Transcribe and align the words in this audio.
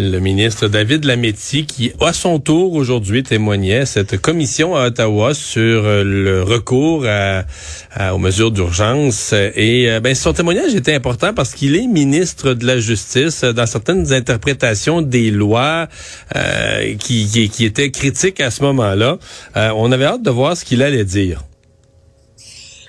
Le 0.00 0.20
ministre 0.20 0.68
David 0.68 1.04
Lametti 1.04 1.66
qui, 1.66 1.90
à 2.00 2.12
son 2.12 2.38
tour, 2.38 2.74
aujourd'hui 2.74 3.24
témoignait 3.24 3.78
à 3.78 3.86
cette 3.86 4.16
commission 4.20 4.76
à 4.76 4.86
Ottawa 4.86 5.34
sur 5.34 5.84
euh, 5.84 6.04
le 6.04 6.44
recours 6.44 7.04
aux 7.04 8.18
mesures 8.18 8.52
d'urgence. 8.52 9.32
Et 9.32 9.90
euh, 9.90 9.98
ben, 9.98 10.14
son 10.14 10.32
témoignage 10.32 10.72
était 10.76 10.94
important 10.94 11.34
parce 11.34 11.52
qu'il 11.52 11.74
est 11.74 11.88
ministre 11.88 12.54
de 12.54 12.64
la 12.64 12.78
Justice 12.78 13.42
dans 13.42 13.66
certaines 13.66 14.12
interprétations 14.12 15.02
des 15.02 15.32
lois 15.32 15.88
euh, 16.36 16.94
qui, 16.94 17.26
qui, 17.26 17.48
qui, 17.48 17.64
étaient 17.64 17.90
critiques 17.90 18.40
à 18.40 18.52
ce 18.52 18.62
moment-là. 18.62 19.18
on 19.56 19.90
avait 19.90 20.04
hâte 20.04 20.22
de 20.22 20.30
voir 20.30 20.56
ce 20.56 20.64
qu'il 20.64 20.84
allait 20.84 21.04
dire. 21.04 21.42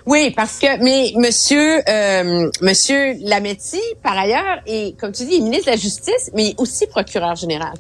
Oui, 0.10 0.32
parce 0.32 0.58
que 0.58 0.82
mais 0.84 1.14
Monsieur 1.18 1.88
euh, 1.88 2.50
Monsieur 2.62 3.14
Lametti, 3.22 3.80
par 4.02 4.18
ailleurs, 4.18 4.58
est 4.66 5.00
comme 5.00 5.12
tu 5.12 5.24
dis, 5.24 5.40
ministre 5.40 5.68
de 5.68 5.72
la 5.74 5.78
Justice, 5.78 6.32
mais 6.34 6.56
aussi 6.58 6.88
procureur 6.88 7.36
général. 7.36 7.76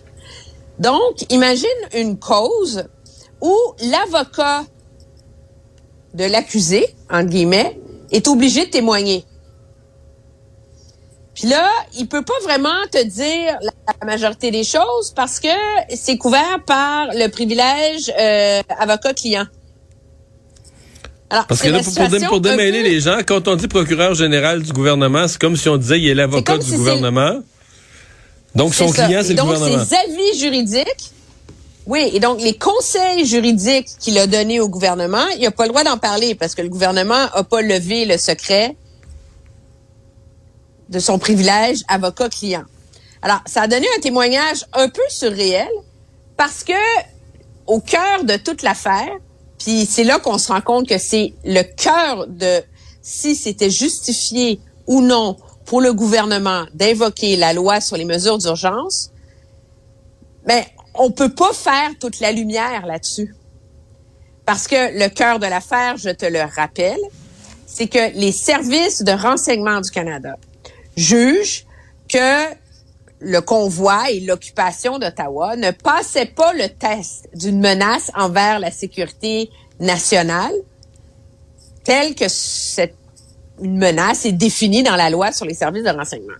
Donc, 0.77 1.25
imagine 1.31 1.67
une 1.95 2.19
cause 2.19 2.83
où 3.41 3.55
l'avocat 3.81 4.63
de 6.13 6.25
l'accusé, 6.25 6.93
entre 7.09 7.29
guillemets, 7.29 7.79
est 8.11 8.27
obligé 8.27 8.67
de 8.67 8.69
témoigner. 8.69 9.25
Puis 11.33 11.47
là, 11.47 11.67
il 11.97 12.07
peut 12.07 12.23
pas 12.23 12.39
vraiment 12.43 12.85
te 12.91 13.03
dire 13.03 13.57
la 13.63 14.05
majorité 14.05 14.51
des 14.51 14.63
choses 14.63 15.13
parce 15.15 15.39
que 15.39 15.47
c'est 15.95 16.19
couvert 16.19 16.59
par 16.67 17.07
le 17.07 17.27
privilège 17.29 18.13
euh, 18.19 18.61
avocat-client. 18.77 19.47
Parce 21.29 21.61
que 21.61 21.69
là, 21.69 21.81
pour, 22.27 22.41
démêler 22.41 22.81
les 22.81 22.99
gens, 22.99 23.19
quand 23.25 23.47
on 23.47 23.55
dit 23.55 23.67
procureur 23.67 24.15
général 24.15 24.63
du 24.63 24.73
gouvernement, 24.73 25.27
c'est 25.27 25.39
comme 25.39 25.55
si 25.55 25.69
on 25.69 25.77
disait 25.77 25.99
il 25.99 26.09
est 26.09 26.15
l'avocat 26.15 26.57
du 26.57 26.71
gouvernement. 26.71 27.41
Donc 28.55 28.73
son 28.73 28.89
client, 28.89 29.21
c'est 29.23 29.35
le 29.35 29.41
gouvernement. 29.41 29.77
Donc 29.77 29.87
ses 29.87 29.95
avis 29.95 30.39
juridiques, 30.39 31.11
oui, 31.85 32.09
et 32.13 32.19
donc 32.19 32.41
les 32.41 32.55
conseils 32.55 33.25
juridiques 33.27 33.89
qu'il 33.99 34.17
a 34.17 34.25
donnés 34.25 34.59
au 34.59 34.69
gouvernement, 34.69 35.25
il 35.37 35.43
n'a 35.43 35.51
pas 35.51 35.63
le 35.63 35.69
droit 35.69 35.83
d'en 35.83 35.99
parler 35.99 36.33
parce 36.33 36.55
que 36.55 36.63
le 36.63 36.69
gouvernement 36.69 37.27
n'a 37.35 37.43
pas 37.43 37.61
levé 37.61 38.05
le 38.05 38.17
secret 38.17 38.75
de 40.89 40.97
son 40.97 41.19
privilège 41.19 41.83
avocat-client. 41.87 42.63
Alors, 43.21 43.39
ça 43.45 43.63
a 43.63 43.67
donné 43.67 43.85
un 43.97 44.01
témoignage 44.01 44.65
un 44.73 44.89
peu 44.89 45.01
surréel 45.09 45.69
parce 46.37 46.63
que 46.63 46.73
au 47.67 47.79
cœur 47.79 48.23
de 48.23 48.35
toute 48.37 48.63
l'affaire, 48.63 49.11
puis 49.59 49.85
c'est 49.85 50.03
là 50.05 50.19
qu'on 50.19 50.37
se 50.37 50.51
rend 50.51 50.61
compte 50.61 50.87
que 50.87 50.97
c'est 50.97 51.33
le 51.43 51.61
cœur 51.61 52.27
de 52.27 52.63
si 53.01 53.35
c'était 53.35 53.69
justifié 53.69 54.59
ou 54.87 55.01
non 55.01 55.37
pour 55.65 55.81
le 55.81 55.93
gouvernement 55.93 56.65
d'invoquer 56.73 57.35
la 57.35 57.53
loi 57.53 57.81
sur 57.81 57.97
les 57.97 58.05
mesures 58.05 58.37
d'urgence. 58.37 59.11
Mais 60.47 60.65
on 60.95 61.11
peut 61.11 61.33
pas 61.33 61.53
faire 61.53 61.91
toute 61.99 62.19
la 62.19 62.31
lumière 62.31 62.85
là-dessus. 62.85 63.35
Parce 64.45 64.67
que 64.67 64.97
le 64.97 65.09
cœur 65.09 65.37
de 65.37 65.45
l'affaire, 65.45 65.97
je 65.97 66.09
te 66.09 66.25
le 66.25 66.41
rappelle, 66.41 66.99
c'est 67.67 67.87
que 67.87 68.17
les 68.17 68.31
services 68.31 69.03
de 69.03 69.11
renseignement 69.11 69.79
du 69.79 69.91
Canada 69.91 70.37
jugent 70.97 71.65
que 72.07 72.45
le 73.19 73.41
convoi 73.41 74.11
et 74.11 74.21
l'occupation 74.21 74.97
d'Ottawa 74.97 75.55
ne 75.55 75.71
passaient 75.71 76.25
pas 76.25 76.53
le 76.53 76.69
test 76.69 77.29
d'une 77.33 77.59
menace 77.59 78.11
envers 78.15 78.59
la 78.59 78.71
sécurité 78.71 79.49
nationale 79.79 80.53
telle 81.83 82.15
que 82.15 82.27
cette 82.27 82.95
menace 83.61 84.25
est 84.25 84.31
définie 84.31 84.83
dans 84.83 84.95
la 84.95 85.09
loi 85.09 85.31
sur 85.31 85.45
les 85.45 85.53
services 85.53 85.83
de 85.83 85.89
renseignement. 85.89 86.33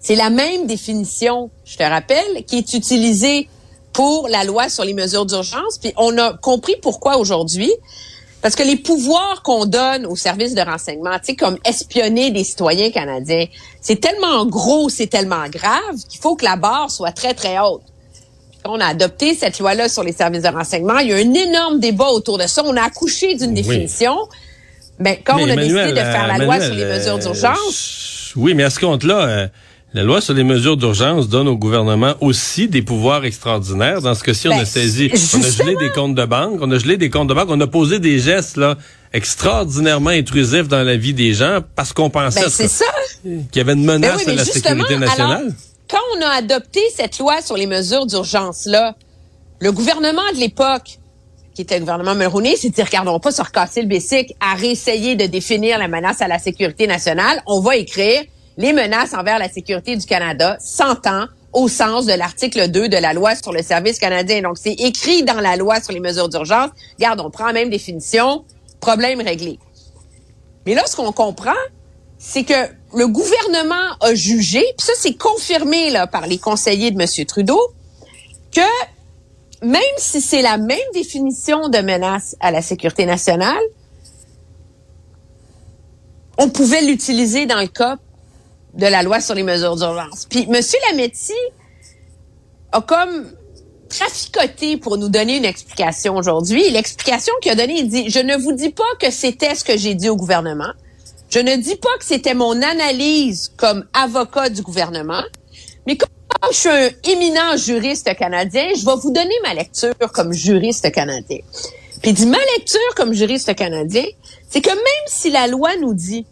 C'est 0.00 0.14
la 0.14 0.30
même 0.30 0.66
définition, 0.66 1.50
je 1.64 1.76
te 1.76 1.82
rappelle, 1.82 2.44
qui 2.46 2.58
est 2.58 2.72
utilisée 2.74 3.48
pour 3.92 4.28
la 4.28 4.44
loi 4.44 4.68
sur 4.68 4.84
les 4.84 4.94
mesures 4.94 5.26
d'urgence. 5.26 5.78
Puis 5.78 5.92
on 5.96 6.16
a 6.18 6.34
compris 6.34 6.76
pourquoi 6.80 7.16
aujourd'hui. 7.18 7.72
Parce 8.40 8.54
que 8.54 8.62
les 8.62 8.76
pouvoirs 8.76 9.42
qu'on 9.42 9.66
donne 9.66 10.06
aux 10.06 10.16
services 10.16 10.54
de 10.54 10.60
renseignement, 10.60 11.18
tu 11.18 11.26
sais, 11.26 11.36
comme 11.36 11.58
espionner 11.64 12.30
des 12.30 12.44
citoyens 12.44 12.90
canadiens, 12.90 13.46
c'est 13.80 14.00
tellement 14.00 14.46
gros, 14.46 14.88
c'est 14.88 15.08
tellement 15.08 15.48
grave 15.48 15.96
qu'il 16.08 16.20
faut 16.20 16.36
que 16.36 16.44
la 16.44 16.56
barre 16.56 16.90
soit 16.90 17.10
très, 17.10 17.34
très 17.34 17.58
haute. 17.58 17.82
quand 18.62 18.76
on 18.76 18.80
a 18.80 18.86
adopté 18.86 19.34
cette 19.34 19.58
loi-là 19.58 19.88
sur 19.88 20.04
les 20.04 20.12
services 20.12 20.42
de 20.42 20.48
renseignement, 20.48 20.98
il 20.98 21.08
y 21.08 21.12
a 21.12 21.20
eu 21.20 21.24
un 21.24 21.34
énorme 21.34 21.80
débat 21.80 22.08
autour 22.08 22.38
de 22.38 22.46
ça. 22.46 22.62
On 22.64 22.76
a 22.76 22.82
accouché 22.82 23.34
d'une 23.34 23.54
définition. 23.54 24.16
Ben, 25.00 25.16
quand 25.24 25.38
on 25.40 25.48
a 25.48 25.56
décidé 25.56 25.90
de 25.90 25.96
faire 25.96 26.26
la 26.28 26.38
loi 26.38 26.60
sur 26.60 26.74
les 26.74 26.84
mesures 26.84 27.14
euh, 27.14 27.18
d'urgence... 27.18 28.32
oui, 28.36 28.54
mais 28.54 28.64
à 28.64 28.70
ce 28.70 28.78
compte-là... 28.78 29.20
Euh, 29.20 29.48
la 29.94 30.02
loi 30.02 30.20
sur 30.20 30.34
les 30.34 30.44
mesures 30.44 30.76
d'urgence 30.76 31.28
donne 31.28 31.48
au 31.48 31.56
gouvernement 31.56 32.14
aussi 32.20 32.68
des 32.68 32.82
pouvoirs 32.82 33.24
extraordinaires. 33.24 34.02
Dans 34.02 34.14
ce 34.14 34.22
cas-ci, 34.22 34.48
on 34.48 34.52
a 34.52 34.58
ben, 34.58 34.64
saisi, 34.66 35.10
on 35.34 35.42
a 35.42 35.50
gelé 35.50 35.76
des 35.76 35.90
comptes 35.90 36.14
de 36.14 36.24
banque, 36.26 36.58
on 36.60 36.70
a 36.70 36.78
gelé 36.78 36.98
des 36.98 37.08
comptes 37.08 37.28
de 37.28 37.34
banque, 37.34 37.48
on 37.50 37.60
a 37.60 37.66
posé 37.66 37.98
des 37.98 38.18
gestes 38.18 38.58
là 38.58 38.76
extraordinairement 39.14 40.10
intrusifs 40.10 40.68
dans 40.68 40.82
la 40.82 40.96
vie 40.96 41.14
des 41.14 41.32
gens 41.32 41.60
parce 41.74 41.94
qu'on 41.94 42.10
pensait 42.10 42.40
ben, 43.24 43.46
qu'il 43.50 43.56
y 43.56 43.60
avait 43.60 43.72
une 43.72 43.84
menace 43.84 44.26
ben 44.26 44.32
à 44.32 44.36
la 44.36 44.44
sécurité 44.44 44.98
nationale. 44.98 45.54
quand 45.88 45.96
on 46.16 46.20
a 46.20 46.28
adopté 46.28 46.80
cette 46.94 47.18
loi 47.18 47.40
sur 47.40 47.56
les 47.56 47.66
mesures 47.66 48.04
d'urgence 48.04 48.66
là, 48.66 48.94
le 49.60 49.72
gouvernement 49.72 50.30
de 50.34 50.40
l'époque 50.40 50.98
qui 51.54 51.62
était 51.62 51.74
le 51.74 51.80
gouvernement 51.80 52.14
Mulroney, 52.14 52.54
s'est 52.54 52.68
dit, 52.68 52.82
regardons 52.82 53.18
pas 53.18 53.32
se 53.32 53.42
recasser 53.42 53.82
le 53.82 53.88
bessic 53.88 54.32
à 54.38 54.54
réessayer 54.54 55.16
de 55.16 55.26
définir 55.26 55.76
la 55.78 55.88
menace 55.88 56.22
à 56.22 56.28
la 56.28 56.38
sécurité 56.38 56.86
nationale. 56.86 57.42
On 57.48 57.60
va 57.60 57.74
écrire 57.74 58.22
les 58.58 58.72
menaces 58.72 59.14
envers 59.14 59.38
la 59.38 59.48
sécurité 59.48 59.96
du 59.96 60.04
Canada 60.04 60.56
s'entend 60.60 61.26
au 61.52 61.68
sens 61.68 62.06
de 62.06 62.12
l'article 62.12 62.68
2 62.68 62.88
de 62.88 62.96
la 62.96 63.14
loi 63.14 63.34
sur 63.36 63.52
le 63.52 63.62
service 63.62 63.98
canadien. 63.98 64.42
Donc, 64.42 64.58
c'est 64.58 64.72
écrit 64.72 65.22
dans 65.22 65.40
la 65.40 65.56
loi 65.56 65.80
sur 65.80 65.92
les 65.92 66.00
mesures 66.00 66.28
d'urgence. 66.28 66.70
Regarde, 66.98 67.20
on 67.20 67.30
prend 67.30 67.46
la 67.46 67.52
même 67.52 67.70
définition, 67.70 68.44
problème 68.80 69.20
réglé. 69.20 69.58
Mais 70.66 70.74
là, 70.74 70.82
ce 70.86 70.96
qu'on 70.96 71.12
comprend, 71.12 71.52
c'est 72.18 72.42
que 72.42 72.68
le 72.94 73.06
gouvernement 73.06 73.96
a 74.00 74.14
jugé, 74.14 74.60
puis 74.76 74.86
ça, 74.86 74.92
c'est 74.98 75.14
confirmé 75.14 75.90
là, 75.90 76.08
par 76.08 76.26
les 76.26 76.38
conseillers 76.38 76.90
de 76.90 77.00
M. 77.00 77.26
Trudeau, 77.26 77.60
que 78.52 78.60
même 79.64 79.82
si 79.98 80.20
c'est 80.20 80.42
la 80.42 80.58
même 80.58 80.78
définition 80.92 81.68
de 81.68 81.78
menace 81.78 82.36
à 82.40 82.50
la 82.50 82.60
sécurité 82.60 83.06
nationale, 83.06 83.62
on 86.38 86.48
pouvait 86.50 86.82
l'utiliser 86.82 87.46
dans 87.46 87.60
le 87.60 87.68
cas 87.68 87.98
de 88.74 88.86
la 88.86 89.02
loi 89.02 89.20
sur 89.20 89.34
les 89.34 89.42
mesures 89.42 89.76
d'urgence. 89.76 90.26
Puis 90.28 90.46
M. 90.50 90.60
Lametti 90.90 91.32
a 92.72 92.80
comme 92.80 93.32
traficoté 93.88 94.76
pour 94.76 94.98
nous 94.98 95.08
donner 95.08 95.38
une 95.38 95.44
explication 95.44 96.16
aujourd'hui. 96.16 96.70
L'explication 96.70 97.32
qu'il 97.40 97.52
a 97.52 97.54
donnée, 97.54 97.80
il 97.80 97.88
dit, 97.88 98.10
je 98.10 98.20
ne 98.20 98.36
vous 98.36 98.52
dis 98.52 98.70
pas 98.70 98.84
que 99.00 99.10
c'était 99.10 99.54
ce 99.54 99.64
que 99.64 99.76
j'ai 99.76 99.94
dit 99.94 100.08
au 100.08 100.16
gouvernement. 100.16 100.72
Je 101.30 101.38
ne 101.38 101.56
dis 101.56 101.76
pas 101.76 101.96
que 101.98 102.04
c'était 102.04 102.34
mon 102.34 102.62
analyse 102.62 103.52
comme 103.56 103.84
avocat 103.92 104.48
du 104.48 104.62
gouvernement, 104.62 105.22
mais 105.86 105.96
comme 105.96 106.08
je 106.50 106.56
suis 106.56 106.68
un 106.68 106.90
éminent 107.04 107.56
juriste 107.56 108.14
canadien, 108.16 108.68
je 108.76 108.84
vais 108.84 108.96
vous 109.00 109.12
donner 109.12 109.34
ma 109.42 109.54
lecture 109.54 109.94
comme 110.12 110.32
juriste 110.32 110.90
canadien. 110.92 111.38
Puis 112.00 112.10
il 112.10 112.14
dit, 112.14 112.26
ma 112.26 112.38
lecture 112.56 112.94
comme 112.96 113.12
juriste 113.12 113.54
canadien, 113.54 114.04
c'est 114.48 114.60
que 114.60 114.70
même 114.70 115.06
si 115.06 115.30
la 115.30 115.46
loi 115.48 115.76
nous 115.80 115.94
dit 115.94 116.26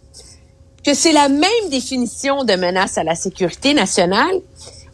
que 0.87 0.95
c'est 0.95 1.13
la 1.13 1.29
même 1.29 1.69
définition 1.69 2.45
de 2.45 2.55
menace 2.55 2.97
à 2.97 3.03
la 3.03 3.17
sécurité 3.17 3.75
nationale, 3.75 4.41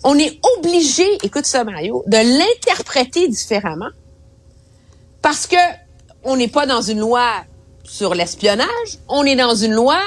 on 0.04 0.18
est 0.18 0.40
obligé, 0.56 1.04
écoute 1.22 1.44
ça 1.44 1.64
Mario, 1.64 2.02
de 2.06 2.16
l'interpréter 2.16 3.28
différemment 3.28 3.90
parce 5.20 5.46
que 5.46 5.56
on 6.24 6.36
n'est 6.36 6.48
pas 6.48 6.64
dans 6.64 6.80
une 6.80 7.00
loi 7.00 7.28
sur 7.84 8.14
l'espionnage, 8.14 8.98
on 9.06 9.24
est 9.24 9.36
dans 9.36 9.54
une 9.54 9.72
loi 9.72 10.00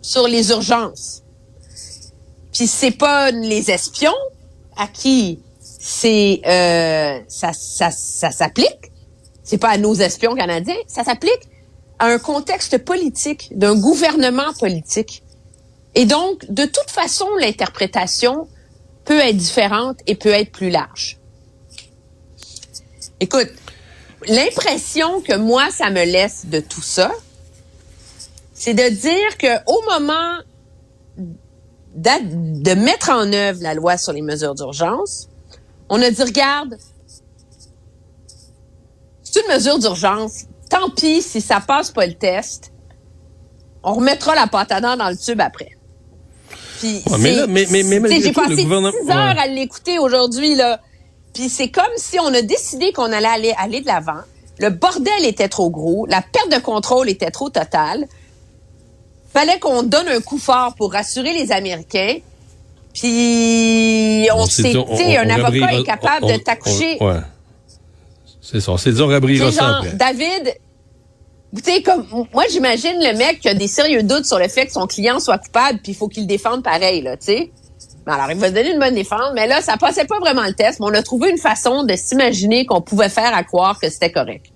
sur 0.00 0.28
les 0.28 0.50
urgences. 0.50 1.22
Puis 2.52 2.68
c'est 2.68 2.92
pas 2.92 3.32
les 3.32 3.68
espions 3.72 4.14
à 4.76 4.86
qui 4.86 5.40
c'est 5.80 6.40
euh, 6.46 7.18
ça, 7.26 7.52
ça, 7.52 7.90
ça 7.90 8.30
s'applique. 8.30 8.92
C'est 9.42 9.58
pas 9.58 9.70
à 9.70 9.76
nos 9.76 9.94
espions 9.94 10.36
canadiens, 10.36 10.76
ça 10.86 11.02
s'applique 11.02 11.48
à 12.00 12.06
un 12.06 12.18
contexte 12.18 12.78
politique, 12.78 13.50
d'un 13.56 13.78
gouvernement 13.78 14.52
politique. 14.58 15.22
Et 15.94 16.06
donc, 16.06 16.50
de 16.50 16.64
toute 16.64 16.90
façon, 16.90 17.28
l'interprétation 17.38 18.48
peut 19.04 19.18
être 19.18 19.36
différente 19.36 19.98
et 20.06 20.14
peut 20.14 20.30
être 20.30 20.50
plus 20.50 20.70
large. 20.70 21.18
Écoute, 23.20 23.50
l'impression 24.26 25.20
que 25.20 25.36
moi, 25.36 25.70
ça 25.70 25.90
me 25.90 26.04
laisse 26.04 26.46
de 26.46 26.60
tout 26.60 26.82
ça, 26.82 27.12
c'est 28.54 28.74
de 28.74 28.88
dire 28.88 29.36
que 29.38 29.58
au 29.66 29.82
moment 29.90 30.38
de 31.94 32.74
mettre 32.74 33.10
en 33.10 33.30
œuvre 33.32 33.62
la 33.62 33.74
loi 33.74 33.98
sur 33.98 34.12
les 34.12 34.22
mesures 34.22 34.54
d'urgence, 34.54 35.28
on 35.90 36.00
a 36.00 36.10
dit, 36.10 36.22
regarde, 36.22 36.78
c'est 39.22 39.42
une 39.42 39.52
mesure 39.54 39.78
d'urgence. 39.78 40.44
Tant 40.70 40.88
pis 40.88 41.20
si 41.20 41.42
ça 41.42 41.60
passe 41.60 41.90
pas 41.90 42.06
le 42.06 42.14
test. 42.14 42.72
On 43.82 43.94
remettra 43.94 44.34
la 44.34 44.46
pâte 44.46 44.72
à 44.72 44.80
dents 44.80 44.96
dans 44.96 45.10
le 45.10 45.16
tube 45.16 45.40
après. 45.40 45.76
Puis 46.78 47.02
mais, 47.18 47.46
mais, 47.46 47.66
mais, 47.68 48.00
mais 48.00 48.20
j'ai 48.22 48.32
passé 48.32 48.62
gouvernement... 48.62 48.92
6 49.02 49.10
heures 49.10 49.38
à 49.38 49.46
l'écouter 49.46 49.98
aujourd'hui 49.98 50.54
là. 50.54 50.80
Puis 51.34 51.48
c'est 51.48 51.68
comme 51.68 51.84
si 51.96 52.18
on 52.18 52.32
a 52.32 52.42
décidé 52.42 52.92
qu'on 52.92 53.12
allait 53.12 53.26
aller, 53.26 53.54
aller 53.58 53.80
de 53.82 53.86
l'avant. 53.86 54.22
Le 54.58 54.70
bordel 54.70 55.24
était 55.24 55.48
trop 55.48 55.70
gros, 55.70 56.06
la 56.06 56.22
perte 56.22 56.50
de 56.50 56.58
contrôle 56.58 57.08
était 57.08 57.30
trop 57.30 57.50
totale. 57.50 58.06
Fallait 59.32 59.58
qu'on 59.58 59.82
donne 59.82 60.08
un 60.08 60.20
coup 60.20 60.38
fort 60.38 60.74
pour 60.74 60.92
rassurer 60.92 61.32
les 61.32 61.52
Américains. 61.52 62.16
Puis 62.92 64.28
on, 64.34 64.46
s'est 64.46 64.72
dit, 64.72 65.16
un 65.16 65.30
avocat 65.30 65.74
est 65.74 65.84
capable 65.84 66.26
de 66.26 66.36
t'accoucher. 66.36 66.98
Ouais. 67.00 67.20
C'est 68.50 68.60
ça. 68.60 68.72
C'est 68.78 69.00
on 69.00 69.06
rabrira 69.06 69.52
ça 69.52 69.80
David, 69.94 70.54
tu 71.56 71.62
sais, 71.62 71.82
comme, 71.82 72.06
moi, 72.32 72.44
j'imagine 72.50 72.96
le 72.98 73.16
mec 73.16 73.40
qui 73.40 73.48
a 73.48 73.54
des 73.54 73.68
sérieux 73.68 74.02
doutes 74.02 74.24
sur 74.24 74.38
le 74.38 74.48
fait 74.48 74.66
que 74.66 74.72
son 74.72 74.86
client 74.86 75.20
soit 75.20 75.38
coupable, 75.38 75.80
puis 75.82 75.92
il 75.92 75.94
faut 75.94 76.08
qu'il 76.08 76.24
le 76.24 76.28
défende 76.28 76.62
pareil, 76.62 77.02
là, 77.02 77.16
tu 77.16 77.26
sais. 77.26 77.50
Alors, 78.06 78.30
il 78.30 78.38
va 78.38 78.48
se 78.48 78.52
donner 78.52 78.72
une 78.72 78.80
bonne 78.80 78.94
défense, 78.94 79.32
mais 79.34 79.46
là, 79.46 79.60
ça 79.60 79.76
passait 79.76 80.04
pas 80.04 80.18
vraiment 80.18 80.44
le 80.44 80.54
test, 80.54 80.80
mais 80.80 80.86
on 80.86 80.94
a 80.94 81.02
trouvé 81.02 81.30
une 81.30 81.38
façon 81.38 81.84
de 81.84 81.94
s'imaginer 81.94 82.66
qu'on 82.66 82.80
pouvait 82.80 83.08
faire 83.08 83.34
à 83.34 83.44
croire 83.44 83.78
que 83.78 83.88
c'était 83.88 84.10
correct. 84.10 84.46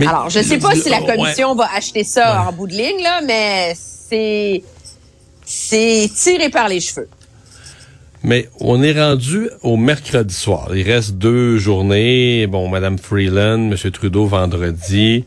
Alors, 0.00 0.30
je 0.30 0.40
sais 0.40 0.58
pas 0.58 0.74
si 0.74 0.88
la 0.88 1.00
commission 1.00 1.54
va 1.56 1.68
acheter 1.74 2.04
ça 2.04 2.44
en 2.48 2.52
bout 2.52 2.68
de 2.68 2.74
ligne, 2.74 3.02
là, 3.02 3.20
mais 3.22 3.74
c'est, 3.76 4.62
c'est 5.44 6.08
tiré 6.14 6.48
par 6.50 6.68
les 6.68 6.80
cheveux. 6.80 7.08
Mais 8.22 8.48
on 8.60 8.82
est 8.82 9.00
rendu 9.00 9.48
au 9.62 9.76
mercredi 9.76 10.34
soir. 10.34 10.70
Il 10.74 10.82
reste 10.82 11.14
deux 11.14 11.58
journées. 11.58 12.46
Bon, 12.46 12.68
Madame 12.68 12.98
Freeland, 12.98 13.58
Monsieur 13.58 13.90
Trudeau 13.90 14.26
vendredi. 14.26 15.24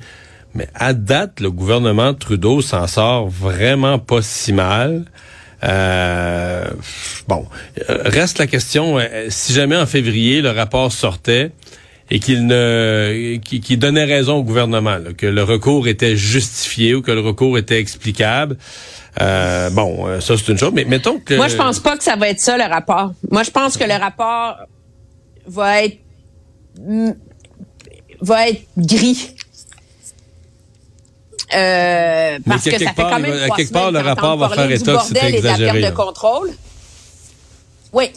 Mais 0.53 0.67
à 0.75 0.93
date, 0.93 1.39
le 1.39 1.49
gouvernement 1.51 2.13
Trudeau 2.13 2.61
s'en 2.61 2.87
sort 2.87 3.29
vraiment 3.29 3.99
pas 3.99 4.21
si 4.21 4.51
mal. 4.51 5.05
Euh, 5.63 6.65
bon, 7.27 7.45
reste 7.87 8.39
la 8.39 8.47
question, 8.47 8.97
euh, 8.97 9.27
si 9.29 9.53
jamais 9.53 9.77
en 9.77 9.85
février 9.85 10.41
le 10.41 10.49
rapport 10.49 10.91
sortait 10.91 11.51
et 12.11 12.19
qu'il 12.19 12.45
ne 12.45 13.37
qui, 13.37 13.77
donnait 13.77 14.03
raison 14.03 14.35
au 14.35 14.43
gouvernement, 14.43 14.97
que 15.17 15.25
le 15.25 15.43
recours 15.43 15.87
était 15.87 16.17
justifié 16.17 16.93
ou 16.93 17.01
que 17.01 17.11
le 17.11 17.21
recours 17.21 17.57
était 17.57 17.79
explicable, 17.79 18.57
euh, 19.21 19.69
bon, 19.69 20.07
euh, 20.07 20.19
ça 20.19 20.35
c'est 20.37 20.51
une 20.51 20.57
chose, 20.57 20.73
mais 20.73 20.83
mettons 20.83 21.19
que... 21.19 21.35
Moi, 21.35 21.47
je 21.47 21.55
pense 21.55 21.79
pas 21.79 21.97
que 21.97 22.03
ça 22.03 22.17
va 22.17 22.27
être 22.27 22.41
ça, 22.41 22.57
le 22.57 22.69
rapport. 22.69 23.13
Moi, 23.31 23.43
je 23.43 23.51
pense 23.51 23.77
que 23.77 23.85
le 23.85 23.93
rapport 23.93 24.57
va 25.47 25.83
être 25.83 25.97
va 28.21 28.49
être 28.49 28.61
gris. 28.77 29.35
Euh, 31.53 32.39
parce 32.47 32.63
que 32.63 32.71
ça 32.71 32.93
fait 32.93 33.01
quand 33.01 33.19
même 33.19 33.51
à 33.51 33.55
quelque 33.55 33.71
part, 33.71 33.91
le 33.91 33.99
rapport 33.99 34.37
va 34.37 34.49
faire 34.49 34.69
état 34.69 34.97
que 34.97 35.03
c'était 35.03 35.33
exagéré. 35.33 35.81
De 35.81 35.89
contrôle. 35.91 36.51
Oui. 37.93 38.11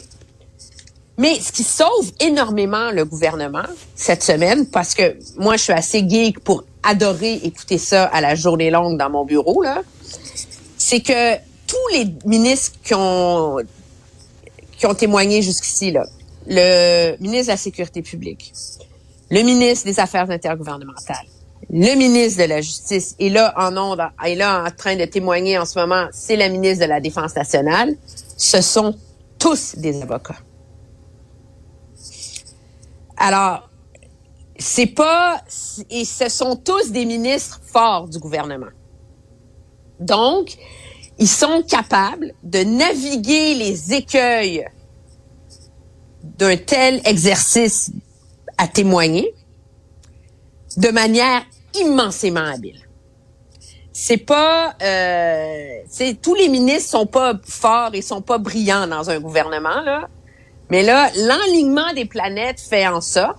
Mais 1.17 1.39
ce 1.39 1.51
qui 1.51 1.63
sauve 1.63 2.11
énormément 2.19 2.91
le 2.91 3.05
gouvernement 3.05 3.63
cette 3.95 4.23
semaine, 4.23 4.65
parce 4.67 4.93
que 4.93 5.17
moi, 5.37 5.55
je 5.55 5.63
suis 5.63 5.73
assez 5.73 6.07
geek 6.07 6.39
pour 6.39 6.63
adorer 6.83 7.35
écouter 7.43 7.77
ça 7.77 8.05
à 8.05 8.21
la 8.21 8.35
journée 8.35 8.69
longue 8.69 8.97
dans 8.97 9.09
mon 9.09 9.25
bureau, 9.25 9.61
là 9.61 9.81
c'est 10.77 10.99
que 10.99 11.35
tous 11.65 11.87
les 11.93 12.05
ministres 12.25 12.77
qui 12.83 12.93
ont 12.93 13.57
qui 14.77 14.85
ont 14.85 14.93
témoigné 14.93 15.41
jusqu'ici 15.41 15.91
là, 15.91 16.05
le 16.45 17.15
ministre 17.19 17.47
de 17.47 17.51
la 17.51 17.57
Sécurité 17.57 18.03
publique, 18.03 18.53
le 19.31 19.41
ministre 19.41 19.85
des 19.85 19.99
Affaires 19.99 20.29
intergouvernementales, 20.29 21.25
le 21.71 21.95
ministre 21.95 22.43
de 22.43 22.49
la 22.49 22.61
Justice 22.61 23.15
et 23.17 23.29
là 23.29 23.53
en 23.57 23.75
onde 23.77 24.01
est 24.23 24.35
là 24.35 24.63
en 24.67 24.69
train 24.69 24.95
de 24.95 25.05
témoigner 25.05 25.57
en 25.57 25.65
ce 25.65 25.79
moment, 25.79 26.07
c'est 26.11 26.35
la 26.35 26.49
ministre 26.49 26.85
de 26.85 26.89
la 26.89 26.99
Défense 26.99 27.35
nationale. 27.35 27.95
Ce 28.37 28.61
sont 28.61 28.95
tous 29.39 29.75
des 29.77 30.01
avocats. 30.03 30.35
Alors, 33.17 33.69
c'est 34.57 34.87
pas 34.87 35.41
et 35.89 36.05
ce 36.05 36.29
sont 36.29 36.55
tous 36.55 36.91
des 36.91 37.05
ministres 37.05 37.61
forts 37.63 38.07
du 38.07 38.19
gouvernement. 38.19 38.71
Donc, 39.99 40.57
ils 41.17 41.27
sont 41.27 41.63
capables 41.63 42.33
de 42.43 42.59
naviguer 42.59 43.55
les 43.55 43.93
écueils 43.93 44.65
d'un 46.23 46.57
tel 46.57 47.01
exercice 47.05 47.91
à 48.57 48.67
témoigner 48.67 49.33
de 50.77 50.89
manière 50.89 51.43
immensément 51.73 52.45
habile. 52.45 52.81
C'est 53.93 54.17
pas, 54.17 54.75
euh, 54.81 56.13
tous 56.21 56.35
les 56.35 56.49
ministres 56.49 56.89
sont 56.89 57.05
pas 57.05 57.33
forts 57.45 57.91
et 57.93 58.01
sont 58.01 58.21
pas 58.21 58.37
brillants 58.37 58.87
dans 58.87 59.09
un 59.09 59.19
gouvernement 59.21 59.81
là, 59.81 60.09
mais 60.69 60.83
là, 60.83 61.09
l'enlignement 61.15 61.93
des 61.93 62.05
planètes 62.05 62.59
fait 62.59 62.87
en 62.87 63.01
sorte 63.01 63.37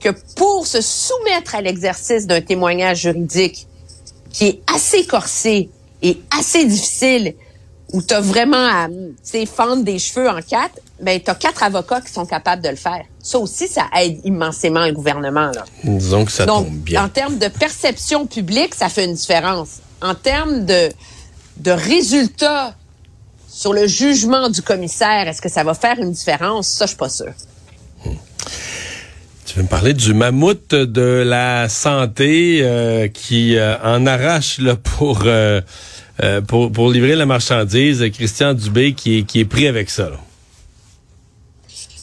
que 0.00 0.10
pour 0.36 0.66
se 0.66 0.80
soumettre 0.80 1.54
à 1.54 1.62
l'exercice 1.62 2.26
d'un 2.26 2.40
témoignage 2.40 3.02
juridique 3.02 3.66
qui 4.30 4.46
est 4.46 4.60
assez 4.72 5.06
corsé 5.06 5.70
et 6.02 6.20
assez 6.36 6.64
difficile, 6.66 7.34
où 7.92 8.02
tu 8.02 8.12
as 8.12 8.20
vraiment 8.20 8.66
à 8.66 8.88
fendre 9.46 9.84
des 9.84 9.98
cheveux 9.98 10.28
en 10.28 10.40
quatre, 10.42 10.80
ben 11.00 11.20
tu 11.20 11.30
as 11.30 11.34
quatre 11.34 11.62
avocats 11.62 12.00
qui 12.00 12.12
sont 12.12 12.26
capables 12.26 12.60
de 12.62 12.68
le 12.68 12.76
faire. 12.76 13.04
Ça 13.20 13.38
aussi, 13.38 13.68
ça 13.68 13.86
aide 13.96 14.20
immensément 14.24 14.84
le 14.84 14.92
gouvernement. 14.92 15.50
Là. 15.54 15.64
Disons 15.84 16.24
que 16.24 16.32
ça 16.32 16.44
Donc, 16.44 16.66
tombe 16.66 16.76
bien. 16.78 17.04
En 17.04 17.08
termes 17.08 17.38
de 17.38 17.48
perception 17.48 18.26
publique, 18.26 18.74
ça 18.74 18.88
fait 18.88 19.04
une 19.04 19.14
différence. 19.14 19.78
En 20.02 20.14
termes 20.14 20.66
de, 20.66 20.90
de 21.58 21.70
résultats 21.70 22.74
sur 23.54 23.72
le 23.72 23.86
jugement 23.86 24.50
du 24.50 24.62
commissaire, 24.62 25.28
est-ce 25.28 25.40
que 25.40 25.48
ça 25.48 25.62
va 25.62 25.74
faire 25.74 25.96
une 26.00 26.10
différence? 26.10 26.66
Ça, 26.66 26.86
je 26.86 26.88
suis 26.88 26.96
pas 26.96 27.08
sûr. 27.08 27.32
Tu 29.46 29.56
veux 29.56 29.62
me 29.62 29.68
parler 29.68 29.94
du 29.94 30.12
mammouth 30.12 30.74
de 30.74 31.22
la 31.24 31.68
santé 31.68 32.58
euh, 32.62 33.06
qui 33.06 33.56
euh, 33.56 33.76
en 33.84 34.06
arrache 34.06 34.58
euh, 34.60 35.60
pour, 36.40 36.90
livrer 36.90 37.14
la 37.14 37.26
marchandise. 37.26 38.04
Christian 38.12 38.54
Dubé 38.54 38.92
qui 38.92 39.24
qui 39.24 39.40
est 39.40 39.44
pris 39.44 39.68
avec 39.68 39.88
ça. 39.88 40.10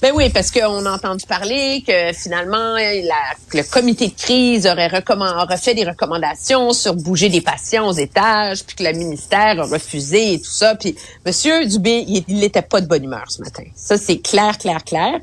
Ben 0.01 0.13
oui, 0.15 0.29
parce 0.29 0.49
qu'on 0.49 0.83
a 0.87 0.91
entendu 0.91 1.27
parler 1.27 1.83
que 1.85 2.11
finalement 2.13 2.75
le 2.75 3.71
comité 3.71 4.07
de 4.07 4.15
crise 4.15 4.65
aurait, 4.65 4.89
aurait 5.07 5.57
fait 5.57 5.75
des 5.75 5.83
recommandations 5.83 6.73
sur 6.73 6.95
bouger 6.95 7.29
des 7.29 7.41
patients 7.41 7.87
aux 7.87 7.93
étages, 7.93 8.63
puis 8.63 8.77
que 8.77 8.83
le 8.83 8.93
ministère 8.93 9.59
a 9.59 9.65
refusé 9.65 10.33
et 10.33 10.41
tout 10.41 10.49
ça. 10.49 10.73
Puis 10.73 10.95
Monsieur 11.23 11.67
Dubé, 11.67 12.03
il 12.07 12.39
n'était 12.39 12.63
pas 12.63 12.81
de 12.81 12.87
bonne 12.87 13.03
humeur 13.03 13.25
ce 13.29 13.43
matin. 13.43 13.63
Ça 13.75 13.95
c'est 13.95 14.17
clair, 14.17 14.57
clair, 14.57 14.83
clair. 14.83 15.19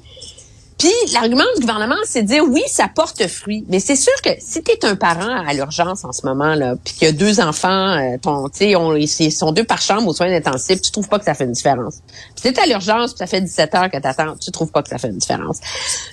Puis 0.78 0.92
l'argument 1.12 1.42
du 1.56 1.62
gouvernement, 1.62 1.96
c'est 2.04 2.22
de 2.22 2.28
dire 2.28 2.44
oui, 2.48 2.62
ça 2.68 2.86
porte 2.86 3.26
fruit, 3.26 3.64
mais 3.68 3.80
c'est 3.80 3.96
sûr 3.96 4.12
que 4.22 4.30
si 4.38 4.62
tu 4.62 4.70
es 4.70 4.84
un 4.84 4.94
parent 4.94 5.44
à 5.44 5.52
l'urgence 5.52 6.04
en 6.04 6.12
ce 6.12 6.24
moment 6.24 6.54
là, 6.54 6.76
puis 6.82 6.94
qu'il 6.94 7.06
y 7.06 7.08
a 7.08 7.12
deux 7.12 7.40
enfants, 7.40 7.98
euh, 7.98 8.16
ton, 8.22 8.48
sais, 8.52 8.70
ils 8.70 9.32
sont 9.32 9.50
deux 9.50 9.64
par 9.64 9.82
chambre 9.82 10.06
aux 10.06 10.14
soins 10.14 10.32
intensifs, 10.32 10.80
tu 10.80 10.92
trouves 10.92 11.08
pas 11.08 11.18
que 11.18 11.24
ça 11.24 11.34
fait 11.34 11.44
une 11.44 11.52
différence. 11.52 11.96
Puis 12.36 12.52
t'es 12.52 12.60
à 12.60 12.66
l'urgence, 12.66 13.12
puis 13.12 13.18
ça 13.18 13.26
fait 13.26 13.40
17 13.40 13.74
heures 13.74 13.90
que 13.90 13.98
t'attends, 13.98 14.36
tu 14.36 14.52
trouves 14.52 14.70
pas 14.70 14.82
que 14.82 14.88
ça 14.88 14.98
fait 14.98 15.08
une 15.08 15.18
différence. 15.18 15.58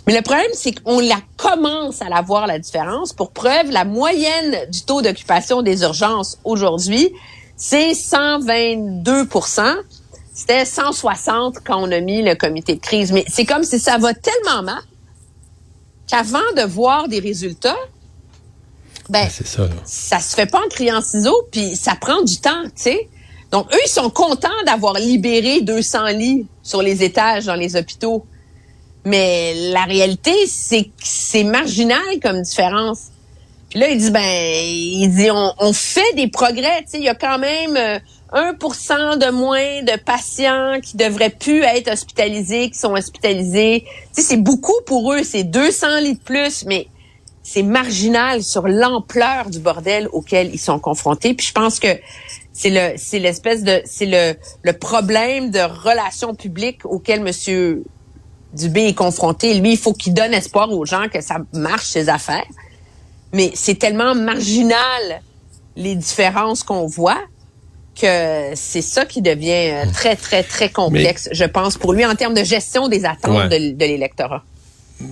Mais 0.07 0.15
le 0.15 0.23
problème, 0.23 0.49
c'est 0.53 0.71
qu'on 0.71 0.99
la 0.99 1.19
commence 1.37 2.01
à 2.01 2.09
la 2.09 2.21
voir 2.21 2.47
la 2.47 2.57
différence. 2.57 3.13
Pour 3.13 3.31
preuve, 3.31 3.69
la 3.69 3.85
moyenne 3.85 4.67
du 4.71 4.81
taux 4.81 5.03
d'occupation 5.03 5.61
des 5.61 5.83
urgences 5.83 6.39
aujourd'hui, 6.43 7.13
c'est 7.55 7.93
122 7.93 9.27
c'était 10.35 10.65
160 10.65 11.59
quand 11.65 11.81
on 11.81 11.89
a 11.91 12.01
mis 12.01 12.21
le 12.21 12.35
comité 12.35 12.75
de 12.75 12.81
crise. 12.81 13.13
Mais 13.13 13.23
c'est 13.29 13.45
comme 13.45 13.63
si 13.63 13.79
ça 13.79 13.97
va 13.97 14.13
tellement 14.13 14.63
mal 14.63 14.83
qu'avant 16.07 16.39
de 16.57 16.63
voir 16.63 17.07
des 17.07 17.19
résultats, 17.19 17.77
ben, 19.09 19.29
ça, 19.29 19.67
ça 19.85 20.19
se 20.19 20.35
fait 20.35 20.45
pas 20.45 20.59
en 20.59 20.67
criant 20.67 20.99
ciseaux, 20.99 21.47
puis 21.51 21.75
ça 21.75 21.95
prend 21.95 22.21
du 22.21 22.37
temps, 22.37 22.63
tu 22.65 22.71
sais. 22.75 23.09
Donc, 23.51 23.73
eux, 23.73 23.79
ils 23.85 23.89
sont 23.89 24.09
contents 24.09 24.49
d'avoir 24.65 24.95
libéré 24.95 25.61
200 25.61 26.07
lits 26.07 26.47
sur 26.63 26.81
les 26.81 27.03
étages 27.03 27.45
dans 27.45 27.55
les 27.55 27.77
hôpitaux. 27.77 28.25
Mais 29.05 29.53
la 29.71 29.85
réalité, 29.85 30.33
c'est 30.47 30.83
que 30.83 30.91
c'est 31.01 31.43
marginal 31.45 32.01
comme 32.21 32.41
différence. 32.41 33.11
Là, 33.75 33.89
il 33.89 33.97
dit, 33.97 34.09
ben, 34.09 34.21
il 34.23 35.09
dit, 35.09 35.29
on, 35.29 35.53
on 35.59 35.73
fait 35.73 36.13
des 36.15 36.27
progrès, 36.27 36.81
tu 36.83 36.91
sais, 36.91 36.97
il 36.97 37.03
y 37.03 37.09
a 37.09 37.15
quand 37.15 37.39
même... 37.39 37.77
Euh, 37.77 37.99
1% 38.33 39.17
de 39.17 39.31
moins 39.31 39.83
de 39.83 39.97
patients 39.97 40.81
qui 40.81 40.97
devraient 40.97 41.29
plus 41.29 41.61
être 41.61 41.89
hospitalisés, 41.89 42.69
qui 42.69 42.77
sont 42.77 42.91
hospitalisés. 42.91 43.85
Tu 44.13 44.21
sais, 44.21 44.21
c'est 44.21 44.37
beaucoup 44.37 44.75
pour 44.85 45.13
eux, 45.13 45.23
c'est 45.23 45.43
200 45.43 45.99
lits 46.01 46.15
de 46.15 46.19
plus, 46.19 46.65
mais 46.65 46.87
c'est 47.43 47.63
marginal 47.63 48.43
sur 48.43 48.67
l'ampleur 48.67 49.49
du 49.49 49.59
bordel 49.59 50.09
auquel 50.11 50.53
ils 50.53 50.59
sont 50.59 50.79
confrontés. 50.79 51.33
Puis 51.33 51.47
je 51.47 51.53
pense 51.53 51.79
que 51.79 51.87
c'est 52.51 52.71
le 52.71 52.97
c'est 52.97 53.19
l'espèce 53.19 53.63
de 53.63 53.81
c'est 53.85 54.07
le 54.07 54.35
le 54.63 54.73
problème 54.73 55.51
de 55.51 55.59
relations 55.59 56.33
publiques 56.33 56.85
auquel 56.85 57.21
Monsieur 57.21 57.83
Dubé 58.53 58.87
est 58.87 58.95
confronté. 58.95 59.53
Lui, 59.53 59.73
il 59.73 59.77
faut 59.77 59.93
qu'il 59.93 60.13
donne 60.13 60.33
espoir 60.33 60.71
aux 60.71 60.85
gens 60.85 61.07
que 61.07 61.21
ça 61.21 61.37
marche 61.53 61.85
ses 61.85 62.09
affaires. 62.09 62.47
Mais 63.35 63.51
c'est 63.53 63.75
tellement 63.77 64.15
marginal 64.15 65.21
les 65.75 65.95
différences 65.95 66.63
qu'on 66.63 66.85
voit 66.87 67.21
que 68.01 68.51
c'est 68.55 68.81
ça 68.81 69.05
qui 69.05 69.21
devient 69.21 69.71
euh, 69.71 69.83
très 69.93 70.15
très 70.15 70.41
très 70.43 70.69
complexe, 70.69 71.27
je 71.31 71.43
pense, 71.45 71.77
pour 71.77 71.91
lui 71.93 72.05
en 72.05 72.15
termes 72.15 72.33
de 72.33 72.43
gestion 72.43 72.87
des 72.87 73.03
attentes 73.05 73.49
Ouais. 73.49 73.49
de, 73.49 73.75
de 73.75 73.85
l'électorat. 73.85 74.43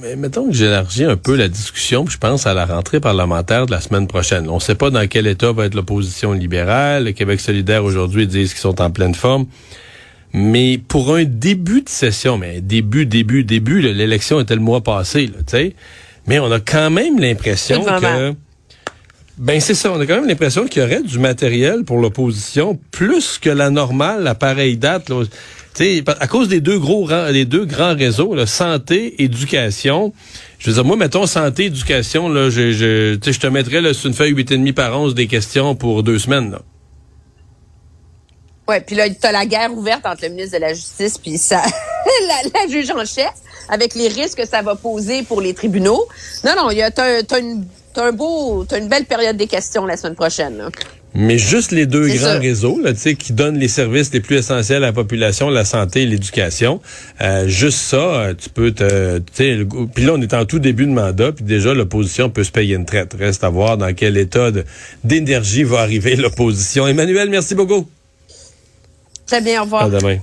Mais 0.02 0.16
mettons 0.16 0.48
que 0.48 0.54
j'élargis 0.54 1.04
un 1.04 1.18
peu 1.18 1.36
la 1.36 1.50
discussion, 1.50 2.06
puis 2.06 2.14
je 2.14 2.18
pense 2.18 2.48
à 2.48 2.54
la 2.54 2.66
rentrée 2.66 3.02
parlementaire 3.02 3.66
de 3.66 3.72
la 3.72 3.82
semaine 3.82 4.08
prochaine. 4.08 4.50
On 4.50 4.56
ne 4.56 4.60
sait 4.62 4.76
pas 4.76 4.90
dans 4.90 5.06
quel 5.08 5.28
état 5.28 5.52
va 5.52 5.66
être 5.66 5.76
l'opposition 5.76 6.32
libérale. 6.32 7.04
Le 7.06 7.12
Québec 7.12 7.42
solidaire 7.42 7.84
aujourd'hui 7.84 8.26
disent 8.26 8.52
qu'ils 8.54 8.62
sont 8.62 8.80
en 8.82 8.90
pleine 8.92 9.16
forme. 9.16 9.46
Mais 10.32 10.78
pour 10.78 11.14
un 11.14 11.26
début 11.26 11.82
de 11.82 11.90
session, 11.90 12.38
mais 12.38 12.62
début, 12.62 13.06
début, 13.06 13.44
début, 13.44 13.82
l'élection 13.82 14.40
était 14.40 14.56
le 14.56 14.62
mois 14.62 14.82
passé, 14.82 15.30
tu 15.30 15.34
sais. 15.48 15.76
Mais 16.28 16.40
on 16.40 16.52
a 16.52 16.60
quand 16.60 16.90
même 16.90 17.20
l'impression 17.20 17.84
que... 17.84 18.34
Ben 19.38 19.60
c'est 19.60 19.74
ça, 19.74 19.92
on 19.92 20.00
a 20.00 20.06
quand 20.06 20.18
même 20.18 20.28
l'impression 20.28 20.68
qu'il 20.68 20.84
y 20.84 20.86
aurait 20.86 21.02
du 21.02 21.18
matériel 21.18 21.86
pour 21.86 21.98
l'opposition 21.98 22.80
plus 22.92 23.40
que 23.40 23.50
la 23.50 23.72
normale 23.72 24.28
à 24.28 24.36
pareille 24.36 24.78
date. 24.78 25.10
Là. 25.10 25.24
Tu 25.74 25.84
sais, 25.84 26.04
à 26.08 26.28
cause 26.28 26.50
des 26.50 26.62
deux 26.62 26.78
gros 26.78 27.08
des 27.32 27.46
deux 27.46 27.66
grands 27.66 27.96
réseaux, 27.96 28.36
là, 28.36 28.46
santé, 28.46 29.24
éducation. 29.24 30.14
Je 30.60 30.70
veux 30.70 30.76
dire, 30.76 30.86
moi, 30.86 30.98
mettons 30.98 31.26
santé, 31.26 31.66
éducation, 31.66 32.30
là, 32.30 32.52
je, 32.52 32.72
je, 32.74 33.16
tu 33.16 33.24
sais, 33.26 33.34
je 33.34 33.40
te 33.40 33.48
mettrais 33.48 33.82
là, 33.82 33.96
sur 33.96 34.08
une 34.08 34.14
feuille 34.14 34.34
8,5 34.34 34.74
par 34.74 35.00
11 35.00 35.16
des 35.16 35.26
questions 35.26 35.74
pour 35.74 36.04
deux 36.04 36.20
semaines. 36.20 36.52
Là. 36.52 36.62
Ouais, 38.68 38.82
puis 38.82 38.96
là, 38.96 39.10
t'as 39.10 39.32
la 39.32 39.48
guerre 39.48 39.74
ouverte 39.74 40.06
entre 40.06 40.24
le 40.24 40.30
ministre 40.30 40.58
de 40.58 40.62
la 40.62 40.74
Justice 40.74 41.18
puis 41.18 41.40
ça, 41.40 41.64
la, 42.28 42.50
la 42.54 42.68
juge 42.72 42.92
en 42.92 43.04
chef, 43.04 43.34
avec 43.70 43.96
les 43.96 44.08
risques 44.08 44.38
que 44.40 44.48
ça 44.48 44.62
va 44.62 44.76
poser 44.76 45.24
pour 45.24 45.42
les 45.42 45.54
tribunaux. 45.54 46.06
Non, 46.44 46.52
non, 46.58 46.72
il 46.72 46.78
y 46.78 46.82
a 46.82 46.92
t'as, 46.92 47.24
t'as 47.24 47.40
une 47.40 47.66
t'as 47.94 48.08
un 48.08 48.12
beau, 48.12 48.66
t'as 48.68 48.80
une 48.80 48.88
belle 48.90 49.06
période 49.06 49.38
des 49.38 49.48
questions 49.48 49.86
la 49.86 49.98
semaine 49.98 50.16
prochaine. 50.16 50.58
Là. 50.58 50.70
Mais 51.16 51.38
juste 51.38 51.72
les 51.72 51.86
deux 51.86 52.10
C'est 52.10 52.18
grands 52.18 52.40
réseaux, 52.40 52.80
là, 52.82 52.92
tu 52.92 53.00
sais, 53.00 53.14
qui 53.14 53.34
donnent 53.34 53.60
les 53.60 53.68
services 53.68 54.12
les 54.14 54.20
plus 54.20 54.38
essentiels 54.38 54.84
à 54.84 54.88
la 54.88 54.94
population, 54.94 55.48
la 55.52 55.64
santé 55.64 56.02
et 56.02 56.06
l'éducation. 56.08 56.82
Euh, 57.22 57.48
juste 57.48 57.78
ça, 57.78 57.98
euh, 57.98 58.34
tu 58.34 58.50
peux 58.50 58.72
te, 58.72 59.20
tu 59.20 59.68
puis 59.94 60.06
là 60.06 60.14
on 60.16 60.22
est 60.24 60.34
en 60.34 60.46
tout 60.46 60.58
début 60.58 60.88
de 60.88 60.92
mandat, 60.92 61.32
puis 61.32 61.46
déjà 61.46 61.76
l'opposition 61.76 62.32
peut 62.32 62.44
se 62.44 62.50
payer 62.50 62.74
une 62.74 62.86
traite. 62.86 63.14
Reste 63.14 63.44
à 63.44 63.50
voir 63.50 63.78
dans 63.78 63.94
quel 63.94 64.18
état 64.18 64.50
de- 64.50 64.66
d'énergie 65.04 65.64
va 65.64 65.82
arriver 65.82 66.16
l'opposition. 66.16 66.88
Emmanuel, 66.88 67.30
merci 67.30 67.54
beaucoup. 67.54 67.88
Très 69.28 69.42
bien, 69.42 69.62
au 69.62 69.66
revoir. 69.66 69.84
À 69.84 69.90
demain. 69.90 70.18